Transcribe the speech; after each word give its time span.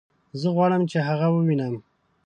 زه 0.39 0.47
غواړم 0.55 0.81
چې 0.91 0.97
هغه 1.07 1.27
ووينم 1.33 1.75